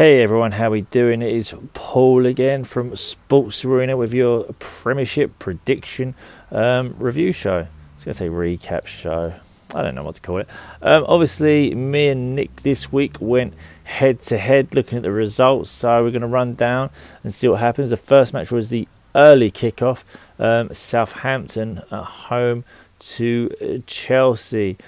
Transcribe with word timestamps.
Hey 0.00 0.22
everyone, 0.22 0.52
how 0.52 0.70
we 0.70 0.80
doing? 0.80 1.20
It 1.20 1.30
is 1.30 1.54
Paul 1.74 2.24
again 2.24 2.64
from 2.64 2.96
Sports 2.96 3.66
Arena 3.66 3.98
with 3.98 4.14
your 4.14 4.44
Premiership 4.58 5.38
prediction 5.38 6.14
um, 6.50 6.94
review 6.98 7.32
show. 7.32 7.56
I 7.58 7.94
was 7.96 8.04
going 8.06 8.14
to 8.14 8.14
say 8.14 8.28
recap 8.30 8.86
show. 8.86 9.34
I 9.74 9.82
don't 9.82 9.94
know 9.94 10.02
what 10.02 10.14
to 10.14 10.22
call 10.22 10.38
it. 10.38 10.48
Um, 10.80 11.04
obviously, 11.06 11.74
me 11.74 12.08
and 12.08 12.34
Nick 12.34 12.62
this 12.62 12.90
week 12.90 13.18
went 13.20 13.52
head 13.84 14.22
to 14.22 14.38
head 14.38 14.74
looking 14.74 14.96
at 14.96 15.02
the 15.02 15.12
results. 15.12 15.70
So 15.70 16.02
we're 16.02 16.08
going 16.08 16.22
to 16.22 16.28
run 16.28 16.54
down 16.54 16.88
and 17.22 17.34
see 17.34 17.48
what 17.48 17.60
happens. 17.60 17.90
The 17.90 17.98
first 17.98 18.32
match 18.32 18.50
was 18.50 18.70
the 18.70 18.88
early 19.14 19.50
kickoff. 19.50 20.02
Um, 20.38 20.72
Southampton 20.72 21.82
at 21.90 22.04
home 22.04 22.64
to 23.00 23.82
Chelsea. 23.86 24.78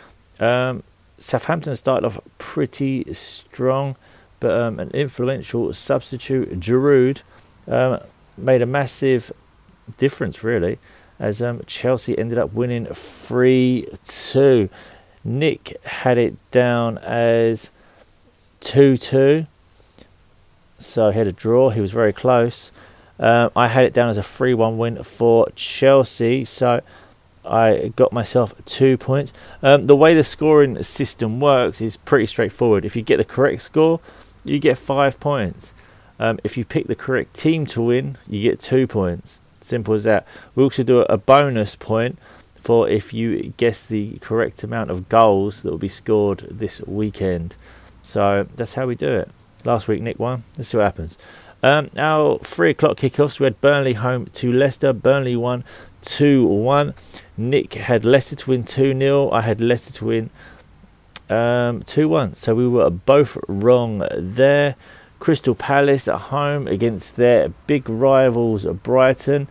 Um, 0.41 0.85
Southampton 1.19 1.77
started 1.77 2.07
off 2.07 2.19
pretty 2.39 3.13
strong 3.13 3.97
but 4.43 4.61
um, 4.61 4.81
an 4.81 4.91
influential 4.91 5.73
substitute, 5.73 6.59
Giroud, 6.59 7.23
um, 7.69 8.01
made 8.37 8.61
a 8.61 8.67
massive 8.67 9.31
difference, 9.99 10.43
really, 10.43 10.81
as 11.21 11.41
um, 11.41 11.63
Chelsea 11.65 12.19
ended 12.19 12.39
up 12.39 12.53
winning 12.53 12.87
3 12.87 13.87
2. 14.05 14.69
Nick 15.23 15.81
had 15.85 16.19
it 16.19 16.35
down 16.51 16.99
as 16.99 17.71
2 18.61 18.97
2, 18.97 19.47
so 20.81 21.11
he 21.11 21.19
had 21.19 21.29
a 21.29 21.33
draw, 21.33 21.71
he 21.71 21.81
was 21.81 21.93
very 21.93 22.13
close. 22.13 22.73
Um, 23.21 23.53
I 23.55 23.69
had 23.69 23.85
it 23.85 23.95
down 23.95 24.09
as 24.09 24.19
a 24.19 24.25
3 24.25 24.55
1 24.55 24.77
win 24.77 25.05
for 25.05 25.49
Chelsea, 25.55 26.45
so 26.45 26.81
I 27.45 27.93
got 27.95 28.13
myself 28.13 28.55
two 28.65 28.97
points. 28.97 29.33
Um, 29.63 29.85
the 29.85 29.95
way 29.95 30.17
the 30.17 30.25
scoring 30.25 30.83
system 30.83 31.39
works 31.39 31.81
is 31.81 31.97
pretty 31.97 32.27
straightforward. 32.27 32.85
If 32.85 32.97
you 32.97 33.03
get 33.03 33.19
the 33.19 33.25
correct 33.25 33.63
score, 33.63 34.01
you 34.45 34.59
get 34.59 34.79
five 34.79 35.21
points. 35.21 35.75
Um, 36.19 36.39
if 36.45 36.57
you 36.57 36.65
pick 36.65 36.87
the 36.87 36.95
correct 36.95 37.35
team 37.35 37.67
to 37.67 37.83
win, 37.83 38.19
you 38.29 38.43
get 38.43 38.61
two 38.61 38.87
points. 38.87 39.39
Simple 39.61 39.95
as 39.95 40.05
that. 40.05 40.27
We 40.55 40.63
also 40.63 40.83
do 40.83 41.01
a 41.01 41.17
bonus 41.17 41.77
point 41.77 42.19
for 42.61 42.89
if 42.89 43.13
you 43.13 43.53
guess 43.57 43.87
the 43.87 44.19
correct 44.19 44.63
amount 44.63 44.91
of 44.91 45.09
goals 45.09 45.63
that 45.63 45.71
will 45.71 45.79
be 45.79 45.89
scored 45.89 46.47
this 46.51 46.81
weekend. 46.83 47.57
So 48.03 48.47
that's 48.57 48.75
how 48.75 48.87
we 48.87 48.95
do 48.95 49.09
it. 49.09 49.31
Last 49.65 49.89
week, 49.89 50.03
Nick 50.03 50.19
won. 50.19 50.45
Let's 50.57 50.71
see 50.71 50.77
what 50.77 50.85
happens. 50.85 51.19
Um, 51.63 51.91
our 51.97 52.39
three 52.41 52.71
o'clock 52.71 52.97
kickoffs, 52.97 53.39
we 53.39 53.45
had 53.45 53.61
Burnley 53.61 53.93
home 53.93 54.27
to 54.27 54.51
Leicester. 54.51 54.93
Burnley 54.93 55.37
won 55.37 55.65
2 56.03 56.45
1. 56.45 56.95
Nick 57.37 57.75
had 57.75 58.05
Leicester 58.05 58.37
to 58.37 58.51
win 58.51 58.65
2 58.65 58.99
0. 58.99 59.31
I 59.31 59.43
had 59.43 59.61
Leicester 59.61 59.93
to 59.99 60.05
win 60.05 60.31
um, 61.33 61.83
2 61.83 62.09
1. 62.09 62.35
So 62.35 62.55
we 62.55 62.69
were 62.69 62.91
both 62.91 63.39
wrong 63.49 64.07
there. 64.17 64.77
Crystal 65.19 65.55
Palace 65.55 66.09
at 66.09 66.19
home 66.19 66.67
against 66.67 67.17
their 67.17 67.51
big 67.67 67.89
rivals 67.89 68.67
Brighton. 68.67 69.47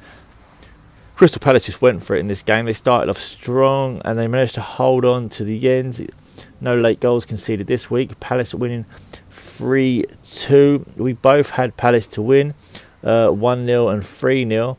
Crystal 1.16 1.40
Palace 1.40 1.68
just 1.68 1.82
went 1.82 2.04
for 2.04 2.16
it 2.16 2.20
in 2.20 2.28
this 2.28 2.44
game. 2.44 2.66
They 2.66 2.74
started 2.74 3.09
off 3.09 3.18
strong 3.18 4.02
and 4.04 4.20
they 4.20 4.28
managed 4.28 4.56
to 4.56 4.62
hold 4.62 5.06
on 5.06 5.30
to 5.30 5.44
the 5.44 5.70
end. 5.70 6.12
No 6.59 6.76
late 6.76 7.00
goals 7.00 7.26
conceded 7.26 7.68
this 7.68 7.90
week. 7.90 8.20
Palace 8.20 8.54
winning 8.54 8.86
3 9.32 10.06
2. 10.24 10.86
We 10.98 11.14
both 11.14 11.52
had 11.52 11.78
Palace 11.78 12.08
to 12.08 12.22
win 12.22 12.54
uh, 13.04 13.30
1 13.30 13.62
uh, 13.62 13.66
0 13.66 13.88
and 13.88 14.06
3 14.06 14.48
0. 14.50 14.78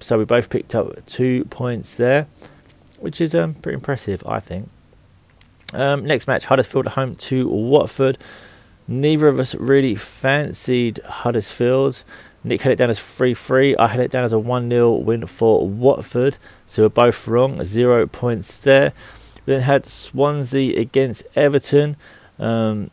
So 0.00 0.18
we 0.18 0.24
both 0.24 0.50
picked 0.50 0.74
up 0.74 1.06
two 1.06 1.44
points 1.46 1.94
there, 1.94 2.26
which 2.98 3.20
is 3.20 3.34
um, 3.34 3.54
pretty 3.54 3.76
impressive, 3.76 4.22
I 4.26 4.40
think. 4.40 4.68
Um, 5.76 6.06
next 6.06 6.26
match, 6.26 6.46
Huddersfield 6.46 6.86
at 6.86 6.94
home 6.94 7.16
to 7.16 7.48
Watford. 7.48 8.16
Neither 8.88 9.28
of 9.28 9.38
us 9.38 9.54
really 9.54 9.94
fancied 9.94 10.98
Huddersfield. 11.04 12.02
Nick 12.42 12.62
had 12.62 12.72
it 12.72 12.76
down 12.76 12.88
as 12.88 12.98
3 12.98 13.34
3. 13.34 13.76
I 13.76 13.88
had 13.88 14.00
it 14.00 14.10
down 14.10 14.24
as 14.24 14.32
a 14.32 14.38
1 14.38 14.70
0 14.70 14.92
win 14.92 15.26
for 15.26 15.68
Watford. 15.68 16.38
So 16.64 16.84
we're 16.84 16.88
both 16.88 17.28
wrong. 17.28 17.62
Zero 17.64 18.06
points 18.06 18.56
there. 18.56 18.92
We 19.44 19.52
then 19.52 19.62
had 19.62 19.84
Swansea 19.84 20.80
against 20.80 21.24
Everton. 21.34 21.96
Um, 22.38 22.90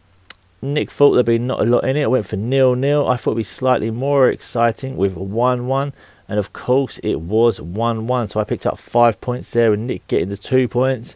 Nick 0.61 0.91
thought 0.91 1.11
there'd 1.11 1.25
be 1.25 1.39
not 1.39 1.61
a 1.61 1.65
lot 1.65 1.85
in 1.85 1.95
it. 1.95 2.03
I 2.03 2.07
went 2.07 2.25
for 2.25 2.35
nil 2.35 2.75
nil. 2.75 3.07
I 3.07 3.15
thought 3.15 3.31
it'd 3.31 3.37
be 3.37 3.43
slightly 3.43 3.91
more 3.91 4.27
exciting 4.27 4.97
with 4.97 5.15
1 5.15 5.67
1. 5.67 5.93
And 6.27 6.39
of 6.39 6.51
course, 6.51 6.97
it 6.99 7.21
was 7.21 7.61
1 7.61 8.07
1. 8.07 8.27
So 8.27 8.41
I 8.41 8.43
picked 8.43 8.65
up 8.65 8.77
five 8.77 9.21
points 9.21 9.51
there, 9.51 9.71
and 9.71 9.87
Nick 9.87 10.05
getting 10.07 10.29
the 10.29 10.37
two 10.37 10.67
points. 10.67 11.15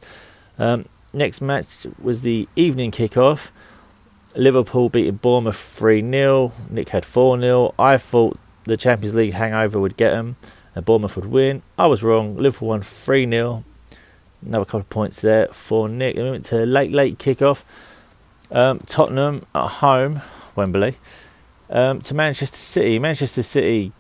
Um, 0.59 0.85
next 1.17 1.41
match 1.41 1.87
was 1.99 2.21
the 2.21 2.47
evening 2.55 2.91
kickoff. 2.91 3.49
Liverpool 4.35 4.89
beating 4.89 5.15
Bournemouth 5.15 5.59
3 5.59 6.01
0. 6.09 6.53
Nick 6.69 6.89
had 6.89 7.05
4 7.05 7.39
0. 7.39 7.73
I 7.77 7.97
thought 7.97 8.37
the 8.65 8.77
Champions 8.77 9.15
League 9.15 9.33
hangover 9.33 9.79
would 9.79 9.97
get 9.97 10.11
them 10.11 10.35
and 10.75 10.85
Bournemouth 10.85 11.15
would 11.15 11.25
win. 11.25 11.63
I 11.77 11.87
was 11.87 12.03
wrong. 12.03 12.37
Liverpool 12.37 12.69
won 12.69 12.81
3 12.81 13.29
0. 13.29 13.63
Another 14.45 14.65
couple 14.65 14.81
of 14.81 14.89
points 14.89 15.21
there 15.21 15.47
for 15.47 15.89
Nick. 15.89 16.15
And 16.15 16.25
we 16.25 16.31
went 16.31 16.45
to 16.45 16.65
late, 16.65 16.91
late 16.91 17.17
kickoff. 17.17 17.63
Um, 18.51 18.79
Tottenham 18.85 19.45
at 19.53 19.67
home, 19.67 20.21
Wembley, 20.55 20.95
um, 21.69 22.01
to 22.01 22.13
Manchester 22.13 22.57
City. 22.57 22.99
Manchester 22.99 23.43
City 23.43 23.91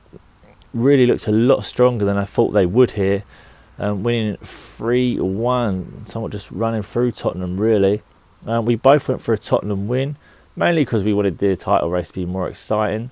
really 0.73 1.05
looked 1.05 1.27
a 1.27 1.31
lot 1.31 1.65
stronger 1.65 2.05
than 2.05 2.17
I 2.17 2.23
thought 2.23 2.51
they 2.51 2.65
would 2.65 2.91
here 2.91 3.23
um, 3.79 4.03
winning 4.03 4.37
3 4.37 5.19
1, 5.19 6.07
somewhat 6.07 6.31
just 6.31 6.49
running 6.51 6.81
through 6.81 7.11
Tottenham, 7.11 7.59
really. 7.59 8.01
Um, 8.45 8.65
we 8.65 8.75
both 8.75 9.09
went 9.09 9.21
for 9.21 9.33
a 9.33 9.37
Tottenham 9.37 9.87
win, 9.87 10.15
mainly 10.55 10.83
because 10.83 11.03
we 11.03 11.13
wanted 11.13 11.37
the 11.39 11.55
title 11.55 11.89
race 11.89 12.07
to 12.09 12.13
be 12.13 12.25
more 12.25 12.47
exciting. 12.47 13.11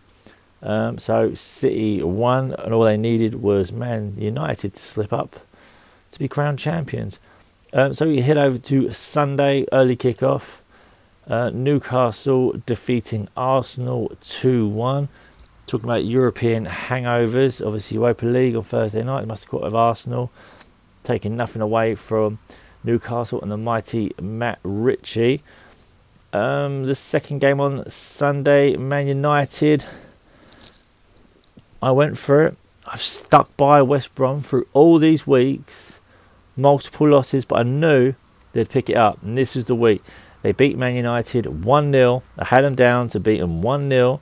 Um, 0.61 0.97
so 0.97 1.33
City 1.33 2.01
won, 2.01 2.53
and 2.59 2.73
all 2.73 2.83
they 2.83 2.97
needed 2.97 3.35
was 3.35 3.71
Man 3.71 4.15
United 4.17 4.73
to 4.73 4.81
slip 4.81 5.13
up 5.13 5.39
to 6.11 6.19
be 6.19 6.27
crowned 6.27 6.57
champions. 6.57 7.19
Um, 7.73 7.93
so 7.93 8.07
we 8.07 8.21
head 8.21 8.37
over 8.37 8.57
to 8.57 8.91
Sunday, 8.91 9.65
early 9.71 9.97
kickoff. 9.97 10.61
Uh, 11.27 11.49
Newcastle 11.49 12.53
defeating 12.65 13.27
Arsenal 13.35 14.15
2 14.21 14.67
1. 14.67 15.09
Talking 15.67 15.89
about 15.89 16.05
European 16.05 16.67
hangovers, 16.67 17.65
obviously 17.65 17.95
Europa 17.95 18.25
League 18.25 18.55
on 18.55 18.63
Thursday 18.63 19.03
night, 19.03 19.27
must 19.27 19.43
have 19.43 19.49
caught 19.49 19.63
of 19.63 19.75
Arsenal 19.75 20.31
taking 21.05 21.37
nothing 21.37 21.61
away 21.61 21.95
from 21.95 22.39
Newcastle 22.83 23.41
and 23.41 23.51
the 23.51 23.57
mighty 23.57 24.13
Matt 24.21 24.59
Ritchie. 24.63 25.41
Um, 26.33 26.85
the 26.85 26.95
second 26.95 27.39
game 27.39 27.61
on 27.61 27.89
Sunday, 27.89 28.75
Man 28.75 29.07
United. 29.07 29.85
I 31.81 31.91
went 31.91 32.17
for 32.17 32.45
it. 32.45 32.57
I've 32.85 33.01
stuck 33.01 33.55
by 33.57 33.81
West 33.81 34.13
Brom 34.15 34.41
through 34.41 34.67
all 34.73 34.99
these 34.99 35.25
weeks, 35.25 35.99
multiple 36.55 37.09
losses, 37.09 37.45
but 37.45 37.59
I 37.59 37.63
knew 37.63 38.13
they'd 38.53 38.69
pick 38.69 38.89
it 38.89 38.97
up. 38.97 39.21
And 39.23 39.37
this 39.37 39.55
was 39.55 39.65
the 39.65 39.75
week. 39.75 40.03
They 40.41 40.51
beat 40.51 40.77
Man 40.77 40.95
United 40.95 41.65
1 41.65 41.91
0. 41.91 42.23
I 42.37 42.45
had 42.45 42.63
them 42.63 42.75
down 42.75 43.07
to 43.09 43.19
beat 43.19 43.39
them 43.39 43.63
1 43.63 43.89
0. 43.89 44.21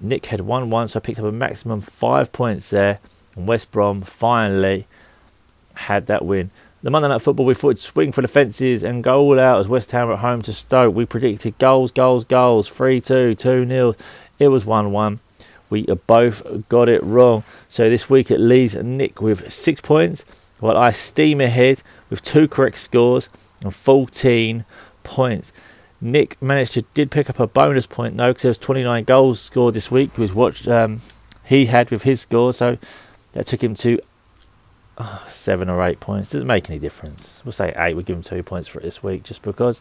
Nick 0.00 0.26
had 0.26 0.42
1 0.42 0.68
1, 0.68 0.88
so 0.88 0.98
I 0.98 1.00
picked 1.00 1.18
up 1.18 1.24
a 1.24 1.32
maximum 1.32 1.80
five 1.80 2.32
points 2.32 2.70
there. 2.70 2.98
And 3.36 3.46
West 3.46 3.70
Brom 3.70 4.02
finally 4.02 4.86
had 5.80 6.06
that 6.06 6.24
win. 6.24 6.50
The 6.82 6.90
Monday 6.90 7.08
Night 7.08 7.20
Football, 7.20 7.44
we 7.44 7.54
thought 7.54 7.70
it'd 7.70 7.78
swing 7.78 8.10
for 8.10 8.22
the 8.22 8.28
fences 8.28 8.82
and 8.82 9.04
go 9.04 9.20
all 9.20 9.38
out 9.38 9.60
as 9.60 9.68
West 9.68 9.92
Ham 9.92 10.10
at 10.10 10.20
home 10.20 10.40
to 10.42 10.52
Stoke. 10.54 10.94
We 10.94 11.04
predicted 11.04 11.58
goals, 11.58 11.90
goals, 11.90 12.24
goals, 12.24 12.68
3 12.68 13.02
2, 13.02 13.34
2 13.34 13.66
0. 13.66 13.94
It 14.38 14.48
was 14.48 14.64
1 14.64 14.90
1. 14.90 15.20
We 15.68 15.82
both 15.84 16.68
got 16.68 16.88
it 16.88 17.02
wrong. 17.02 17.44
So 17.68 17.90
this 17.90 18.08
week 18.08 18.30
it 18.30 18.40
leaves 18.40 18.76
Nick 18.76 19.20
with 19.20 19.52
six 19.52 19.80
points, 19.80 20.24
while 20.58 20.76
I 20.76 20.90
steam 20.90 21.40
ahead 21.40 21.82
with 22.08 22.22
two 22.22 22.48
correct 22.48 22.78
scores 22.78 23.28
and 23.62 23.74
14 23.74 24.64
points. 25.02 25.52
Nick 26.00 26.40
managed 26.40 26.72
to 26.72 26.82
did 26.94 27.10
pick 27.10 27.28
up 27.28 27.38
a 27.38 27.46
bonus 27.46 27.86
point 27.86 28.16
though 28.16 28.28
because 28.28 28.42
there 28.42 28.50
was 28.50 28.58
29 28.58 29.04
goals 29.04 29.40
scored 29.40 29.74
this 29.74 29.90
week. 29.90 30.16
Was 30.16 30.32
what 30.32 30.66
um, 30.66 31.02
he 31.44 31.66
had 31.66 31.90
with 31.90 32.04
his 32.04 32.22
score, 32.22 32.52
so 32.52 32.78
that 33.32 33.46
took 33.46 33.62
him 33.62 33.74
to 33.76 34.00
oh, 35.00 35.26
seven 35.28 35.68
or 35.68 35.82
eight 35.82 36.00
points. 36.00 36.30
Doesn't 36.30 36.46
make 36.46 36.70
any 36.70 36.78
difference. 36.78 37.42
We'll 37.44 37.52
say 37.52 37.72
eight. 37.76 37.94
We'll 37.94 38.04
give 38.04 38.16
him 38.16 38.22
two 38.22 38.42
points 38.42 38.68
for 38.68 38.80
it 38.80 38.84
this 38.84 39.02
week 39.02 39.22
just 39.22 39.42
because. 39.42 39.80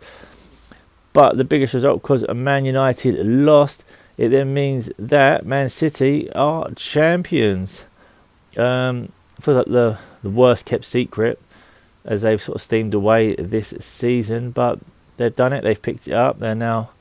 But 1.14 1.38
the 1.38 1.44
biggest 1.44 1.74
result, 1.74 2.02
because 2.02 2.26
Man 2.28 2.66
United 2.66 3.26
lost, 3.26 3.84
it 4.18 4.30
then 4.30 4.54
means 4.54 4.92
that 4.98 5.46
Man 5.46 5.70
City 5.70 6.32
are 6.34 6.72
champions. 6.72 7.86
Um, 8.58 9.12
like 9.46 9.66
the, 9.66 9.98
the 10.22 10.30
worst 10.30 10.66
kept 10.66 10.86
secret 10.86 11.42
as 12.06 12.22
they've 12.22 12.42
sort 12.42 12.56
of 12.56 12.62
steamed 12.62 12.94
away 12.94 13.36
this 13.36 13.74
season, 13.80 14.52
but 14.52 14.80
they've 15.18 15.36
done 15.36 15.54
it. 15.54 15.64
They've 15.64 15.82
picked 15.82 16.08
it 16.08 16.14
up. 16.14 16.40
They're 16.40 16.56
now 16.56 16.92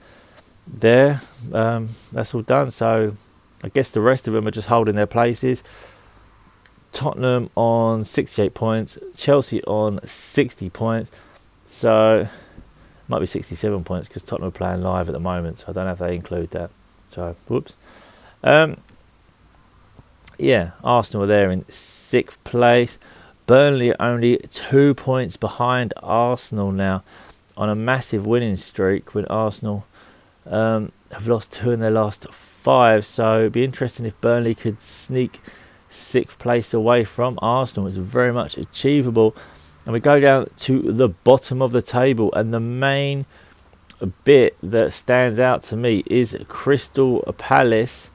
there. 0.66 1.20
Um, 1.52 1.90
that's 2.12 2.34
all 2.34 2.42
done. 2.42 2.70
So 2.70 3.14
I 3.64 3.68
guess 3.68 3.90
the 3.90 4.00
rest 4.00 4.28
of 4.28 4.34
them 4.34 4.46
are 4.46 4.52
just 4.52 4.68
holding 4.68 4.94
their 4.94 5.06
places. 5.06 5.62
Tottenham 6.98 7.48
on 7.54 8.02
68 8.02 8.54
points, 8.54 8.98
Chelsea 9.16 9.62
on 9.66 10.00
60 10.04 10.68
points. 10.70 11.12
So 11.62 12.26
might 13.06 13.20
be 13.20 13.26
67 13.26 13.84
points 13.84 14.08
because 14.08 14.24
Tottenham 14.24 14.48
are 14.48 14.50
playing 14.50 14.82
live 14.82 15.08
at 15.08 15.12
the 15.12 15.20
moment. 15.20 15.60
So 15.60 15.66
I 15.68 15.72
don't 15.72 15.84
know 15.84 15.92
if 15.92 16.00
they 16.00 16.16
include 16.16 16.50
that. 16.50 16.70
So, 17.06 17.36
whoops. 17.46 17.76
Um, 18.42 18.78
yeah, 20.38 20.72
Arsenal 20.82 21.22
are 21.22 21.28
there 21.28 21.52
in 21.52 21.64
sixth 21.70 22.42
place. 22.42 22.98
Burnley 23.46 23.94
only 24.00 24.38
two 24.50 24.94
points 24.94 25.36
behind 25.36 25.94
Arsenal 26.02 26.72
now 26.72 27.04
on 27.56 27.68
a 27.68 27.76
massive 27.76 28.26
winning 28.26 28.56
streak 28.56 29.14
when 29.14 29.24
Arsenal 29.26 29.86
um, 30.46 30.90
have 31.12 31.28
lost 31.28 31.52
two 31.52 31.70
in 31.70 31.78
their 31.78 31.92
last 31.92 32.26
five. 32.34 33.06
So 33.06 33.38
it'd 33.38 33.52
be 33.52 33.62
interesting 33.62 34.04
if 34.04 34.20
Burnley 34.20 34.56
could 34.56 34.82
sneak 34.82 35.40
sixth 35.88 36.38
place 36.38 36.74
away 36.74 37.04
from 37.04 37.38
Arsenal. 37.40 37.86
It's 37.86 37.96
very 37.96 38.32
much 38.32 38.56
achievable. 38.56 39.34
And 39.84 39.92
we 39.92 40.00
go 40.00 40.20
down 40.20 40.48
to 40.58 40.92
the 40.92 41.08
bottom 41.08 41.62
of 41.62 41.72
the 41.72 41.80
table, 41.80 42.32
and 42.34 42.52
the 42.52 42.60
main 42.60 43.24
bit 44.24 44.56
that 44.62 44.92
stands 44.92 45.40
out 45.40 45.62
to 45.64 45.76
me 45.76 46.02
is 46.06 46.36
Crystal 46.46 47.22
Palace 47.38 48.10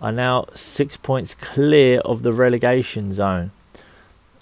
are 0.00 0.12
now 0.12 0.46
six 0.52 0.96
points 0.96 1.34
clear 1.34 2.00
of 2.00 2.22
the 2.22 2.32
relegation 2.32 3.12
zone, 3.12 3.52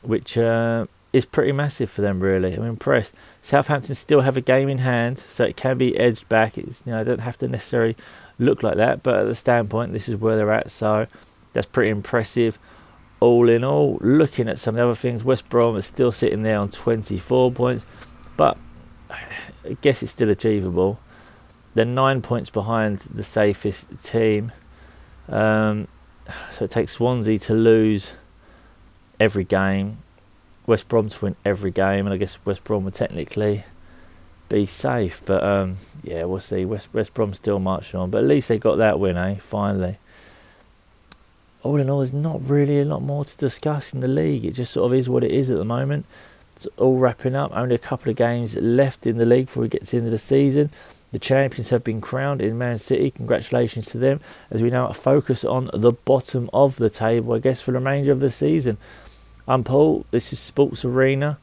which 0.03 0.39
uh, 0.39 0.87
is 1.13 1.27
pretty 1.27 1.53
massive 1.53 1.91
for 1.91 2.01
them. 2.01 2.21
Really, 2.21 2.55
I'm 2.55 2.65
impressed. 2.65 3.15
Southampton 3.43 3.95
still 3.95 4.23
have 4.23 4.39
a 4.39 4.41
game 4.41 4.69
in 4.71 4.79
hand, 4.79 5.19
so 5.19 5.45
it 5.45 5.57
can 5.57 5.77
be 5.77 5.97
edged 5.99 6.29
back. 6.29 6.57
It's 6.57 6.83
you 6.87 6.93
know, 6.93 7.05
don't 7.05 7.21
have 7.21 7.37
to 7.39 7.49
necessarily 7.49 7.95
look 8.39 8.63
like 8.63 8.77
that, 8.77 9.03
but 9.03 9.17
at 9.17 9.27
the 9.27 9.35
standpoint, 9.35 9.93
this 9.93 10.09
is 10.09 10.17
where 10.17 10.37
they're 10.37 10.51
at. 10.51 10.71
So 10.71 11.07
that's 11.53 11.67
pretty 11.67 11.91
impressive. 11.91 12.59
All 13.21 13.49
in 13.51 13.65
all, 13.65 13.99
looking 14.01 14.49
at 14.49 14.59
some 14.59 14.75
of 14.75 14.79
the 14.79 14.85
other 14.85 14.95
things, 14.95 15.23
West 15.23 15.49
Brom 15.49 15.77
is 15.77 15.85
still 15.85 16.11
sitting 16.11 16.43
there 16.43 16.59
on 16.59 16.71
24 16.71 17.53
points, 17.53 17.85
but 18.37 18.57
I 19.11 19.77
guess 19.83 20.03
it's 20.03 20.13
still 20.13 20.31
achievable. 20.31 20.99
They're 21.75 21.85
nine 21.85 22.23
points 22.23 22.51
behind 22.51 22.99
the 22.99 23.23
safest 23.23 24.05
team. 24.05 24.53
Um, 25.29 25.87
so 26.51 26.65
it 26.65 26.71
takes 26.71 26.93
Swansea 26.93 27.39
to 27.41 27.55
lose 27.55 28.17
every 29.19 29.45
game, 29.45 29.99
West 30.67 30.89
Brom 30.89 31.09
to 31.09 31.25
win 31.25 31.37
every 31.45 31.71
game, 31.71 32.07
and 32.07 32.15
I 32.15 32.17
guess 32.17 32.39
West 32.45 32.65
Brom 32.65 32.85
would 32.85 32.95
technically 32.95 33.65
be 34.49 34.67
safe. 34.67 35.23
But 35.25 35.45
um, 35.45 35.77
yeah, 36.03 36.25
we'll 36.25 36.41
see. 36.41 36.65
West 36.65 36.89
West 36.93 37.15
Brom 37.15 37.35
still 37.35 37.59
marching 37.59 38.01
on, 38.01 38.11
but 38.11 38.19
at 38.19 38.29
least 38.29 38.49
they 38.49 38.59
got 38.59 38.77
that 38.77 38.99
win, 38.99 39.17
eh? 39.17 39.37
Finally. 39.37 39.99
All 41.63 41.77
in 41.77 41.91
all, 41.91 41.99
there's 41.99 42.13
not 42.13 42.49
really 42.49 42.81
a 42.81 42.85
lot 42.85 43.03
more 43.03 43.25
to 43.25 43.37
discuss 43.37 43.93
in 43.93 44.01
the 44.01 44.09
league. 44.09 44.45
It 44.45 44.53
just 44.53 44.73
sort 44.73 44.87
of 44.91 44.99
is 44.99 45.09
what 45.09 45.25
it 45.25 45.31
is 45.31 45.51
at 45.51 45.59
the 45.59 45.65
moment. 45.65 46.07
It's 46.57 46.67
all 46.79 46.97
wrapping 46.97 47.35
up. 47.35 47.55
Only 47.55 47.75
a 47.75 47.79
couple 47.79 48.11
of 48.11 48.17
games 48.17 48.57
left 48.57 49.07
in 49.07 49.19
the 49.19 49.27
league 49.27 49.47
before 49.47 49.63
we 49.63 49.69
get 49.69 49.85
to 49.85 49.91
the 49.91 49.97
end 49.99 50.07
of 50.07 50.13
the 50.13 50.19
season. 50.19 50.71
The 51.13 51.19
champions 51.19 51.71
have 51.71 51.85
been 51.85 52.01
crowned 52.01 52.41
in 52.41 52.57
Man 52.57 52.79
City. 52.79 53.11
Congratulations 53.11 53.87
to 53.87 53.99
them. 53.99 54.21
As 54.51 54.63
we 54.63 54.71
now 54.71 54.91
focus 54.93 55.45
on 55.45 55.71
the 55.75 55.93
bottom 55.93 56.49
of 56.53 56.77
the 56.77 56.89
table, 56.89 57.35
I 57.35 57.41
guess, 57.41 57.61
for 57.61 57.73
the 57.73 57.79
remainder 57.79 58.13
of 58.13 58.21
the 58.21 58.31
season. 58.31 58.79
I'm 59.49 59.65
Paul. 59.65 60.07
This 60.13 60.33
is 60.33 60.39
Sports 60.39 60.85
Arena 60.85 61.39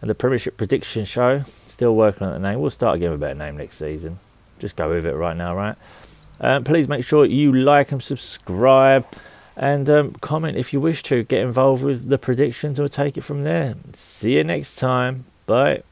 and 0.00 0.10
the 0.10 0.14
Premiership 0.14 0.56
Prediction 0.56 1.04
Show. 1.04 1.40
Still 1.66 1.94
working 1.94 2.26
on 2.26 2.32
the 2.32 2.48
name. 2.48 2.60
We'll 2.60 2.70
start 2.70 2.98
giving 2.98 3.14
a 3.14 3.18
better 3.18 3.34
name 3.34 3.56
next 3.56 3.76
season. 3.76 4.18
Just 4.58 4.76
go 4.76 4.90
with 4.90 5.06
it 5.06 5.14
right 5.14 5.36
now, 5.36 5.54
right? 5.54 5.76
Um, 6.40 6.64
please 6.64 6.88
make 6.88 7.04
sure 7.04 7.24
you 7.24 7.52
like 7.52 7.92
and 7.92 8.02
subscribe 8.02 9.06
and 9.56 9.88
um, 9.90 10.12
comment 10.20 10.56
if 10.56 10.72
you 10.72 10.80
wish 10.80 11.02
to. 11.04 11.24
Get 11.24 11.42
involved 11.42 11.84
with 11.84 12.08
the 12.08 12.18
predictions 12.18 12.80
or 12.80 12.88
take 12.88 13.16
it 13.16 13.22
from 13.22 13.44
there. 13.44 13.74
See 13.92 14.34
you 14.36 14.44
next 14.44 14.76
time. 14.76 15.24
Bye. 15.46 15.82